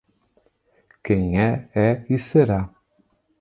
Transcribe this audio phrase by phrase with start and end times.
[1.03, 2.73] Quem é, é e será.